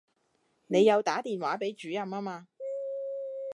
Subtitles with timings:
[0.65, 2.47] 你有打電話畀主任吖嗎